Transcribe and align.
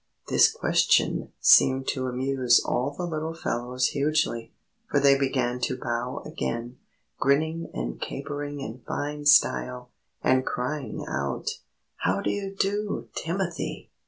This 0.29 0.51
question 0.51 1.31
seemed 1.39 1.87
to 1.89 2.07
amuse 2.07 2.59
all 2.65 2.89
the 2.89 3.05
little 3.05 3.35
fellows 3.35 3.89
hugely, 3.89 4.51
for 4.89 4.99
they 4.99 5.15
began 5.15 5.59
to 5.59 5.77
bow 5.77 6.23
again, 6.25 6.77
grinning 7.19 7.69
and 7.71 8.01
capering 8.01 8.61
in 8.61 8.81
fine 8.87 9.27
style, 9.27 9.91
and 10.23 10.43
crying 10.43 11.05
out: 11.07 11.51
"How 11.97 12.19
do 12.19 12.31
you 12.31 12.55
do, 12.55 13.09
Timothy?" 13.13 13.91